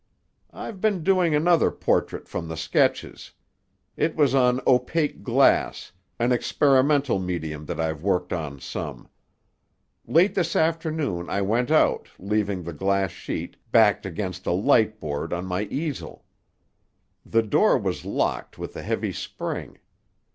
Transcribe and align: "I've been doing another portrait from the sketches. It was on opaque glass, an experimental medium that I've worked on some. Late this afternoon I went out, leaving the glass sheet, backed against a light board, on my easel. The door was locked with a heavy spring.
"I've 0.51 0.81
been 0.81 1.03
doing 1.03 1.35
another 1.35 1.69
portrait 1.69 2.27
from 2.27 2.47
the 2.47 2.57
sketches. 2.57 3.33
It 3.95 4.15
was 4.15 4.33
on 4.33 4.59
opaque 4.65 5.21
glass, 5.21 5.91
an 6.17 6.31
experimental 6.31 7.19
medium 7.19 7.67
that 7.67 7.79
I've 7.79 8.01
worked 8.01 8.33
on 8.33 8.59
some. 8.59 9.09
Late 10.07 10.33
this 10.33 10.55
afternoon 10.55 11.29
I 11.29 11.43
went 11.43 11.69
out, 11.69 12.09
leaving 12.17 12.63
the 12.63 12.73
glass 12.73 13.11
sheet, 13.11 13.57
backed 13.71 14.07
against 14.07 14.47
a 14.47 14.51
light 14.53 14.99
board, 14.99 15.31
on 15.33 15.45
my 15.45 15.65
easel. 15.65 16.25
The 17.23 17.43
door 17.43 17.77
was 17.77 18.03
locked 18.03 18.57
with 18.57 18.75
a 18.75 18.81
heavy 18.81 19.13
spring. 19.13 19.77